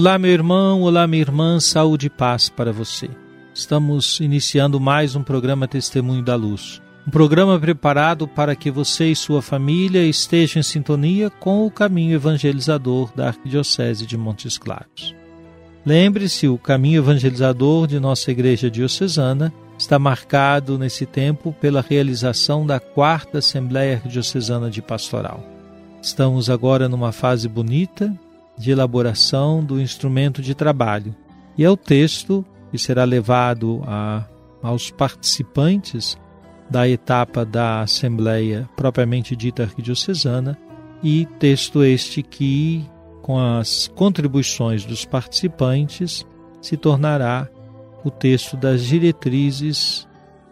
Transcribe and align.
Olá, 0.00 0.18
meu 0.18 0.30
irmão, 0.30 0.80
olá, 0.80 1.06
minha 1.06 1.20
irmã, 1.20 1.60
saúde 1.60 2.06
e 2.06 2.08
paz 2.08 2.48
para 2.48 2.72
você. 2.72 3.10
Estamos 3.52 4.18
iniciando 4.18 4.80
mais 4.80 5.14
um 5.14 5.22
programa 5.22 5.68
Testemunho 5.68 6.24
da 6.24 6.34
Luz. 6.34 6.80
Um 7.06 7.10
programa 7.10 7.60
preparado 7.60 8.26
para 8.26 8.56
que 8.56 8.70
você 8.70 9.10
e 9.10 9.14
sua 9.14 9.42
família 9.42 10.02
estejam 10.02 10.60
em 10.60 10.62
sintonia 10.62 11.28
com 11.28 11.66
o 11.66 11.70
caminho 11.70 12.14
evangelizador 12.14 13.12
da 13.14 13.26
Arquidiocese 13.26 14.06
de 14.06 14.16
Montes 14.16 14.56
Claros. 14.56 15.14
Lembre-se, 15.84 16.48
o 16.48 16.56
caminho 16.56 17.02
evangelizador 17.02 17.86
de 17.86 18.00
nossa 18.00 18.30
Igreja 18.30 18.70
Diocesana 18.70 19.52
está 19.76 19.98
marcado 19.98 20.78
nesse 20.78 21.04
tempo 21.04 21.54
pela 21.60 21.84
realização 21.86 22.64
da 22.64 22.80
quarta 22.80 23.36
Assembleia 23.36 23.96
Arquidiocesana 23.96 24.70
de 24.70 24.80
Pastoral. 24.80 25.44
Estamos 26.00 26.48
agora 26.48 26.88
numa 26.88 27.12
fase 27.12 27.46
bonita 27.46 28.10
de 28.60 28.70
elaboração 28.70 29.64
do 29.64 29.80
instrumento 29.80 30.42
de 30.42 30.54
trabalho. 30.54 31.16
E 31.56 31.64
é 31.64 31.70
o 31.70 31.76
texto 31.76 32.44
que 32.70 32.78
será 32.78 33.04
levado 33.04 33.82
a, 33.86 34.26
aos 34.62 34.90
participantes 34.90 36.18
da 36.68 36.86
etapa 36.86 37.44
da 37.44 37.80
Assembleia 37.80 38.68
propriamente 38.76 39.34
dita 39.34 39.62
arquidiocesana, 39.62 40.58
e 41.02 41.26
texto 41.38 41.82
este 41.82 42.22
que, 42.22 42.84
com 43.22 43.38
as 43.38 43.88
contribuições 43.88 44.84
dos 44.84 45.06
participantes, 45.06 46.26
se 46.60 46.76
tornará 46.76 47.48
o 48.04 48.10
texto 48.10 48.56
das 48.56 48.82
diretrizes 48.82 50.06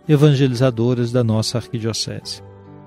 evangelizadoras 0.09 1.13
da 1.13 1.23
nossa 1.23 1.59
arquidiocese. 1.59 2.43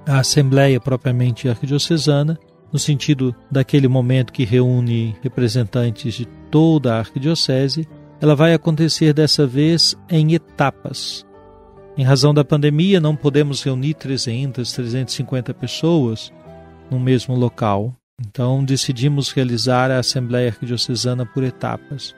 A 0.07 0.19
Assembleia 0.19 0.79
propriamente 0.79 1.47
arquidiocesana 1.47 2.39
no 2.71 2.79
sentido 2.79 3.35
daquele 3.49 3.87
momento 3.87 4.31
que 4.31 4.45
reúne 4.45 5.15
representantes 5.21 6.13
de 6.13 6.25
toda 6.49 6.95
a 6.95 6.99
arquidiocese, 6.99 7.87
ela 8.19 8.35
vai 8.35 8.53
acontecer 8.53 9.13
dessa 9.13 9.45
vez 9.45 9.95
em 10.09 10.33
etapas. 10.33 11.25
Em 11.97 12.03
razão 12.03 12.33
da 12.33 12.45
pandemia, 12.45 12.99
não 12.99 13.15
podemos 13.15 13.61
reunir 13.63 13.95
300, 13.95 14.71
350 14.71 15.53
pessoas 15.53 16.31
no 16.89 16.99
mesmo 16.99 17.35
local. 17.35 17.93
Então, 18.19 18.63
decidimos 18.63 19.31
realizar 19.31 19.91
a 19.91 19.99
Assembleia 19.99 20.49
Arquidiocesana 20.49 21.25
por 21.25 21.43
etapas. 21.43 22.15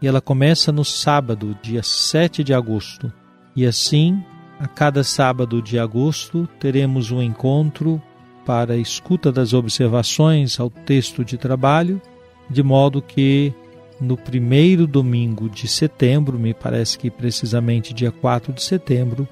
E 0.00 0.06
ela 0.06 0.20
começa 0.20 0.72
no 0.72 0.84
sábado, 0.84 1.58
dia 1.60 1.82
7 1.82 2.42
de 2.42 2.54
agosto. 2.54 3.12
E 3.54 3.66
assim, 3.66 4.22
a 4.58 4.66
cada 4.66 5.02
sábado 5.02 5.60
de 5.60 5.78
agosto, 5.78 6.48
teremos 6.58 7.10
um 7.10 7.20
encontro 7.20 8.00
para 8.44 8.74
a 8.74 8.78
escuta 8.78 9.30
das 9.30 9.52
observações 9.52 10.58
ao 10.58 10.70
texto 10.70 11.24
de 11.24 11.36
trabalho, 11.36 12.00
de 12.48 12.62
modo 12.62 13.00
que 13.00 13.52
no 14.00 14.16
primeiro 14.16 14.86
domingo 14.86 15.48
de 15.48 15.68
setembro, 15.68 16.38
me 16.38 16.54
parece 16.54 16.98
que 16.98 17.10
precisamente 17.10 17.92
dia 17.92 18.10
4 18.10 18.52
de 18.52 18.62
setembro, 18.62 19.28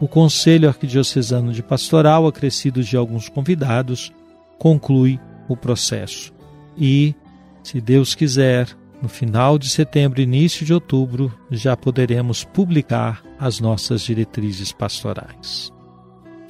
o 0.00 0.06
Conselho 0.06 0.68
Arquidiocesano 0.68 1.52
de 1.52 1.62
Pastoral, 1.62 2.26
acrescido 2.26 2.82
de 2.82 2.96
alguns 2.96 3.28
convidados, 3.28 4.12
conclui 4.58 5.18
o 5.48 5.56
processo. 5.56 6.32
E, 6.78 7.14
se 7.62 7.80
Deus 7.80 8.14
quiser, 8.14 8.68
no 9.02 9.08
final 9.08 9.58
de 9.58 9.68
setembro, 9.68 10.20
início 10.20 10.64
de 10.64 10.72
outubro, 10.72 11.32
já 11.50 11.76
poderemos 11.76 12.44
publicar 12.44 13.22
as 13.38 13.58
nossas 13.58 14.02
diretrizes 14.02 14.70
pastorais. 14.72 15.72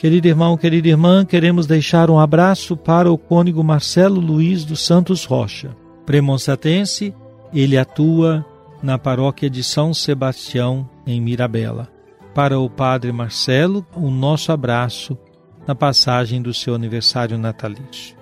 Querido 0.03 0.27
irmão, 0.27 0.57
querida 0.57 0.89
irmã, 0.89 1.25
queremos 1.25 1.65
deixar 1.65 2.11
um 2.11 2.19
abraço 2.19 2.77
para 2.77 3.09
o 3.09 3.17
cônigo 3.17 3.63
Marcelo 3.63 4.21
Luiz 4.21 4.65
dos 4.65 4.85
Santos 4.85 5.25
Rocha, 5.25 5.77
premonstratense, 6.05 7.15
ele 7.55 7.79
atua 7.79 8.45
na 8.83 8.99
paróquia 8.99 9.49
de 9.49 9.63
São 9.63 9.95
Sebastião, 9.95 10.91
em 11.07 11.21
Mirabela. 11.21 11.89
Para 12.35 12.59
o 12.59 12.69
padre 12.69 13.13
Marcelo, 13.13 13.87
o 13.95 14.11
nosso 14.11 14.51
abraço 14.51 15.17
na 15.69 15.75
passagem 15.77 16.43
do 16.43 16.53
seu 16.53 16.75
aniversário 16.75 17.39
natalício. 17.39 18.17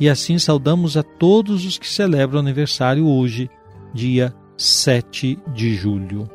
E 0.00 0.08
assim 0.08 0.38
saudamos 0.38 0.96
a 0.96 1.02
todos 1.02 1.66
os 1.66 1.76
que 1.76 1.90
celebram 1.90 2.40
aniversário 2.40 3.06
hoje, 3.06 3.50
dia 3.92 4.34
7 4.56 5.38
de 5.52 5.74
julho. 5.74 6.26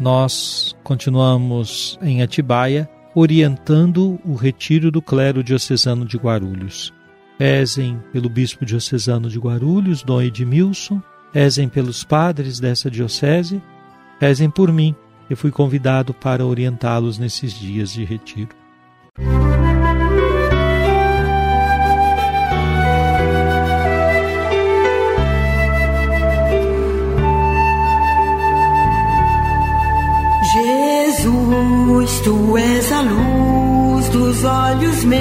Nós 0.00 0.74
continuamos 0.82 1.96
em 2.02 2.22
Atibaia 2.22 2.90
orientando 3.14 4.20
o 4.24 4.34
retiro 4.34 4.90
do 4.90 5.02
clero 5.02 5.42
diocesano 5.42 6.04
de 6.04 6.16
Guarulhos. 6.16 6.92
Rezem 7.38 8.00
pelo 8.12 8.28
bispo 8.28 8.64
diocesano 8.64 9.28
de 9.28 9.38
Guarulhos, 9.38 10.02
Dom 10.02 10.20
Edmilson, 10.20 11.02
rezem 11.32 11.68
pelos 11.68 12.04
padres 12.04 12.60
dessa 12.60 12.90
diocese, 12.90 13.62
rezem 14.20 14.50
por 14.50 14.72
mim. 14.72 14.94
Eu 15.28 15.36
fui 15.36 15.50
convidado 15.50 16.12
para 16.12 16.44
orientá-los 16.44 17.18
nesses 17.18 17.52
dias 17.52 17.92
de 17.92 18.04
retiro. 18.04 18.50
Olhos 34.70 35.04
meus. 35.04 35.20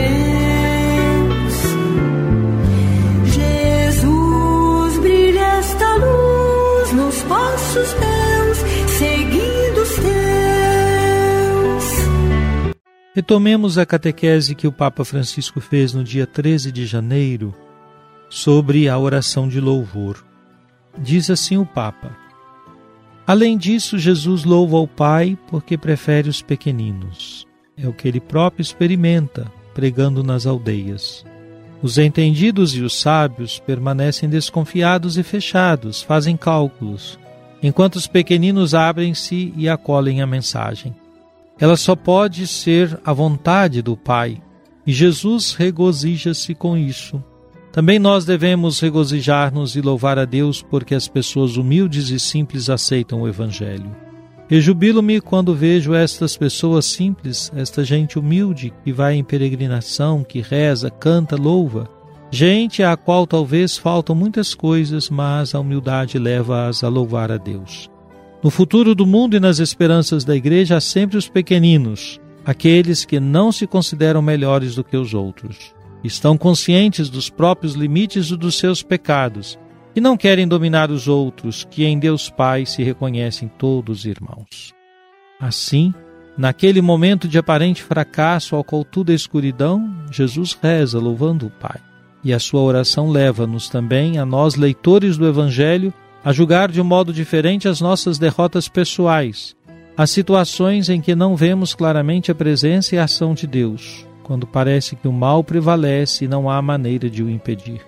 Jesus, 3.34 5.00
brilha 5.00 5.46
esta 5.58 5.96
luz 5.96 6.94
nos 6.94 7.22
passos 7.24 7.96
meus, 7.96 8.58
seguindo 8.98 9.82
os 9.82 9.90
teus. 9.96 10.14
Retomemos 13.16 13.78
a 13.78 13.86
catequese 13.86 14.56
que 14.56 14.68
o 14.68 14.72
Papa 14.72 15.04
Francisco 15.04 15.60
fez 15.60 15.94
no 15.94 16.04
dia 16.04 16.28
13 16.28 16.72
de 16.72 16.86
janeiro 16.86 17.54
sobre 18.30 18.88
a 18.88 18.98
oração 18.98 19.48
de 19.48 19.60
louvor. 19.60 20.24
Diz 20.98 21.30
assim 21.30 21.58
o 21.58 21.66
Papa: 21.66 22.16
Além 23.26 23.58
disso, 23.58 23.98
Jesus 23.98 24.44
louva 24.44 24.78
ao 24.78 24.88
Pai 24.88 25.38
porque 25.48 25.78
prefere 25.78 26.30
os 26.30 26.42
pequeninos. 26.42 27.49
É 27.82 27.88
o 27.88 27.94
que 27.94 28.08
ele 28.08 28.20
próprio 28.20 28.62
experimenta, 28.62 29.52
pregando 29.74 30.24
nas 30.24 30.46
aldeias. 30.46 31.26
Os 31.82 31.98
entendidos 31.98 32.76
e 32.76 32.82
os 32.82 33.00
sábios 33.00 33.60
permanecem 33.60 34.28
desconfiados 34.28 35.18
e 35.18 35.24
fechados, 35.24 36.02
fazem 36.02 36.36
cálculos, 36.36 37.18
enquanto 37.64 37.96
os 37.96 38.06
pequeninos 38.06 38.74
abrem-se 38.74 39.54
e 39.56 39.70
acolhem 39.70 40.22
a 40.22 40.28
mensagem. 40.28 40.94
Ela 41.58 41.78
só 41.78 41.96
pode 41.96 42.48
ser 42.48 43.00
a 43.06 43.14
vontade 43.14 43.82
do 43.82 43.96
Pai, 43.96 44.42
e 44.86 44.92
Jesus 44.92 45.54
regozija-se 45.54 46.54
com 46.54 46.78
isso. 46.78 47.24
Também 47.72 48.00
nós 48.00 48.26
devemos 48.26 48.80
regozijar-nos 48.80 49.76
e 49.76 49.82
louvar 49.82 50.18
a 50.20 50.26
Deus 50.26 50.62
porque 50.62 50.96
as 50.96 51.08
pessoas 51.08 51.56
humildes 51.56 52.10
e 52.10 52.20
simples 52.20 52.70
aceitam 52.70 53.22
o 53.22 53.28
Evangelho. 53.28 54.09
Rejubilo-me 54.50 55.22
quando 55.22 55.56
vejo 55.56 55.94
estas 55.94 56.36
pessoas 56.36 56.86
simples, 56.86 57.52
esta 57.56 57.84
gente 57.84 58.18
humilde 58.18 58.74
que 58.84 58.92
vai 58.92 59.16
em 59.16 59.24
peregrinação, 59.24 60.24
que 60.24 60.42
reza, 60.42 60.90
canta, 60.90 61.36
louva, 61.36 61.88
Gente 62.32 62.84
à 62.84 62.96
qual 62.96 63.26
talvez 63.26 63.76
faltam 63.76 64.16
muitas 64.16 64.54
coisas, 64.54 65.10
mas 65.10 65.56
a 65.56 65.60
humildade 65.60 66.20
leva-as 66.20 66.84
a 66.84 66.88
louvar 66.88 67.32
a 67.32 67.38
Deus. 67.38 67.90
No 68.44 68.52
futuro 68.52 68.94
do 68.94 69.06
mundo 69.06 69.36
e 69.36 69.40
nas 69.40 69.58
esperanças 69.58 70.24
da 70.24 70.36
igreja 70.36 70.78
há 70.78 70.82
sempre 70.82 71.18
os 71.18 71.28
pequeninos, 71.28 72.22
aqueles 72.46 73.04
que 73.04 73.20
não 73.20 73.52
se 73.52 73.66
consideram 73.66 74.22
melhores 74.22 74.76
do 74.76 74.84
que 74.84 74.96
os 74.96 75.14
outros. 75.16 75.74
Estão 76.04 76.38
conscientes 76.38 77.10
dos 77.10 77.32
próprios 77.32 77.74
limites 77.74 78.30
e 78.30 78.38
dos 78.38 78.56
seus 78.56 78.84
pecados, 78.84 79.58
e 80.00 80.02
não 80.02 80.16
querem 80.16 80.48
dominar 80.48 80.90
os 80.90 81.10
outros, 81.10 81.68
que 81.70 81.84
em 81.84 82.00
Deus 82.00 82.30
Pai 82.30 82.66
se 82.66 82.82
reconhecem 82.82 83.52
todos 83.58 84.06
irmãos. 84.06 84.74
Assim, 85.38 85.94
naquele 86.38 86.82
momento 86.82 87.28
de 87.28 87.38
aparente 87.38 87.84
fracasso 87.84 88.56
ao 88.56 88.64
qual 88.64 88.86
tudo 88.86 89.12
é 89.12 89.16
escuridão, 89.16 89.94
Jesus 90.10 90.58
reza 90.64 90.98
louvando 91.00 91.48
o 91.48 91.50
Pai. 91.50 91.82
E 92.24 92.34
a 92.34 92.40
sua 92.40 92.62
oração 92.62 93.10
leva-nos 93.10 93.68
também, 93.68 94.18
a 94.18 94.26
nós 94.26 94.56
leitores 94.56 95.18
do 95.18 95.28
Evangelho, 95.28 95.94
a 96.24 96.32
julgar 96.32 96.72
de 96.72 96.80
um 96.80 96.86
modo 96.86 97.12
diferente 97.12 97.68
as 97.68 97.82
nossas 97.82 98.18
derrotas 98.18 98.70
pessoais, 98.70 99.54
as 99.98 100.10
situações 100.12 100.88
em 100.88 101.02
que 101.02 101.14
não 101.14 101.36
vemos 101.36 101.76
claramente 101.76 102.32
a 102.32 102.36
presença 102.36 102.96
e 102.96 102.98
a 102.98 103.04
ação 103.04 103.34
de 103.34 103.46
Deus, 103.46 104.08
quando 104.24 104.48
parece 104.48 104.96
que 104.96 105.10
o 105.10 105.14
mal 105.14 105.44
prevalece 105.44 106.24
e 106.24 106.28
não 106.30 106.50
há 106.50 106.62
maneira 106.62 107.10
de 107.10 107.22
o 107.22 107.30
impedir. 107.30 107.82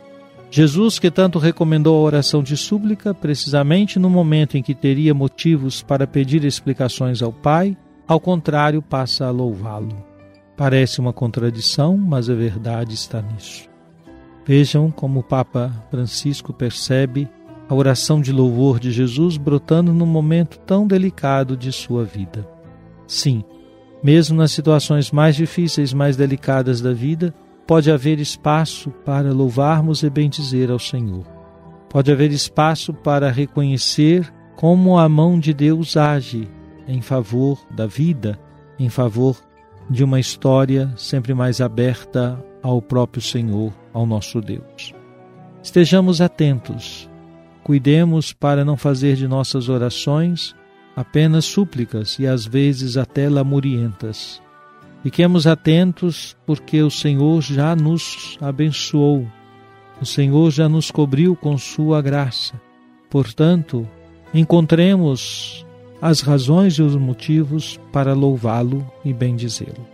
Jesus, 0.53 0.99
que 0.99 1.09
tanto 1.09 1.39
recomendou 1.39 1.97
a 1.97 2.01
oração 2.01 2.43
de 2.43 2.57
súplica, 2.57 3.13
precisamente 3.13 3.97
no 3.97 4.09
momento 4.09 4.57
em 4.57 4.61
que 4.61 4.75
teria 4.75 5.13
motivos 5.13 5.81
para 5.81 6.05
pedir 6.05 6.43
explicações 6.43 7.21
ao 7.21 7.31
Pai, 7.31 7.77
ao 8.05 8.19
contrário, 8.19 8.81
passa 8.81 9.25
a 9.25 9.31
louvá-lo. 9.31 10.03
Parece 10.57 10.99
uma 10.99 11.13
contradição, 11.13 11.95
mas 11.95 12.29
a 12.29 12.35
verdade 12.35 12.93
está 12.93 13.21
nisso. 13.21 13.69
Vejam 14.45 14.91
como 14.91 15.21
o 15.21 15.23
Papa 15.23 15.71
Francisco 15.89 16.51
percebe 16.51 17.29
a 17.69 17.73
oração 17.73 18.19
de 18.19 18.33
louvor 18.33 18.77
de 18.77 18.91
Jesus 18.91 19.37
brotando 19.37 19.93
num 19.93 20.05
momento 20.05 20.59
tão 20.59 20.85
delicado 20.85 21.55
de 21.55 21.71
sua 21.71 22.03
vida. 22.03 22.45
Sim, 23.07 23.41
mesmo 24.03 24.35
nas 24.35 24.51
situações 24.51 25.11
mais 25.11 25.37
difíceis, 25.37 25.93
mais 25.93 26.17
delicadas 26.17 26.81
da 26.81 26.91
vida, 26.91 27.33
pode 27.67 27.91
haver 27.91 28.19
espaço 28.19 28.91
para 29.05 29.31
louvarmos 29.31 30.03
e 30.03 30.09
bendizer 30.09 30.69
ao 30.69 30.79
Senhor. 30.79 31.25
Pode 31.89 32.11
haver 32.11 32.31
espaço 32.31 32.93
para 32.93 33.31
reconhecer 33.31 34.31
como 34.55 34.97
a 34.97 35.09
mão 35.09 35.39
de 35.39 35.53
Deus 35.53 35.97
age 35.97 36.47
em 36.87 37.01
favor 37.01 37.59
da 37.71 37.85
vida, 37.85 38.39
em 38.77 38.89
favor 38.89 39.37
de 39.89 40.03
uma 40.03 40.19
história 40.19 40.91
sempre 40.95 41.33
mais 41.33 41.59
aberta 41.59 42.43
ao 42.61 42.81
próprio 42.81 43.21
Senhor, 43.21 43.73
ao 43.93 44.05
nosso 44.05 44.41
Deus. 44.41 44.93
Estejamos 45.63 46.21
atentos, 46.21 47.09
cuidemos 47.63 48.33
para 48.33 48.63
não 48.63 48.77
fazer 48.77 49.15
de 49.15 49.27
nossas 49.27 49.69
orações 49.69 50.55
apenas 50.95 51.45
súplicas 51.45 52.17
e 52.19 52.27
às 52.27 52.45
vezes 52.45 52.97
até 52.97 53.29
lamurientas. 53.29 54.41
Fiquemos 55.03 55.47
atentos 55.47 56.37
porque 56.45 56.81
o 56.81 56.91
Senhor 56.91 57.41
já 57.41 57.75
nos 57.75 58.37
abençoou, 58.39 59.27
o 59.99 60.05
Senhor 60.05 60.51
já 60.51 60.69
nos 60.69 60.91
cobriu 60.91 61.35
com 61.35 61.57
Sua 61.57 62.01
graça. 62.01 62.59
Portanto, 63.09 63.87
encontremos 64.33 65.65
as 66.01 66.21
razões 66.21 66.75
e 66.75 66.81
os 66.81 66.95
motivos 66.95 67.79
para 67.91 68.13
louvá-lo 68.13 68.89
e 69.03 69.13
bendizê-lo. 69.13 69.85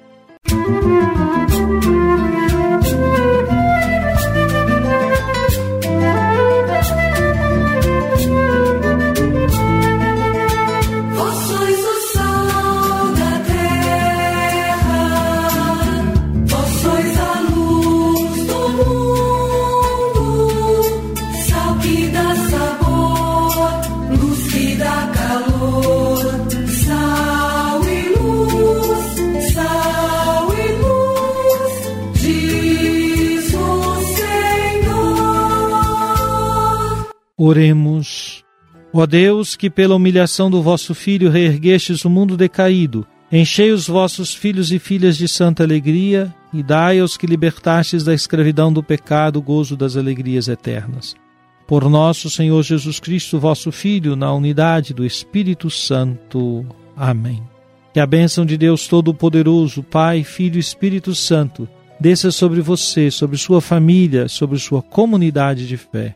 Oremos. 37.39 38.44
Ó 38.92 39.06
Deus, 39.06 39.56
que 39.56 39.69
pela 39.69 39.94
humilhação 39.94 40.50
do 40.50 40.60
vosso 40.60 40.95
Filho 40.95 41.30
reerguestes 41.30 42.04
o 42.04 42.10
mundo 42.10 42.36
decaído, 42.36 43.06
enchei 43.31 43.72
os 43.72 43.88
vossos 43.88 44.34
filhos 44.34 44.72
e 44.72 44.80
filhas 44.80 45.16
de 45.16 45.28
santa 45.28 45.62
alegria 45.62 46.34
e 46.51 46.63
dai 46.63 47.00
aos 47.00 47.16
que 47.16 47.28
libertastes 47.28 48.04
da 48.04 48.12
escravidão 48.12 48.74
do 48.74 48.81
pecado 48.81 49.38
o 49.38 49.42
gozo 49.42 49.78
das 49.78 49.95
alegrias 49.95 50.48
eternas. 50.48 51.16
Por 51.68 51.88
nosso 51.88 52.28
Senhor 52.28 52.63
Jesus 52.63 53.00
Cristo, 53.00 53.40
vosso 53.40 53.72
Filho, 53.72 54.16
na 54.16 54.33
unidade 54.33 54.92
do 54.92 55.06
Espírito 55.06 55.69
Santo. 55.69 56.66
Amém. 56.95 57.44
Que 57.94 58.00
a 58.00 58.07
bênção 58.07 58.48
de 58.48 58.57
Deus 58.57 58.88
Todo-Poderoso, 58.88 59.83
Pai, 59.83 60.24
Filho 60.24 60.56
e 60.56 60.60
Espírito 60.60 61.13
Santo, 61.13 61.69
desça 62.00 62.31
sobre 62.31 62.62
você, 62.62 63.12
sobre 63.12 63.38
sua 63.38 63.62
família, 63.62 64.28
sobre 64.28 64.57
sua 64.57 64.81
comunidade 64.81 65.68
de 65.68 65.78
fé 65.78 66.16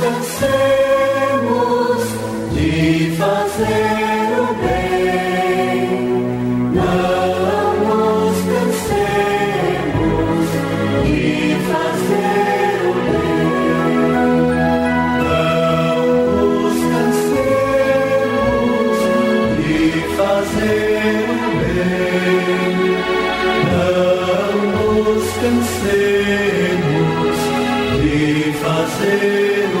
Senhor. 29.11 29.80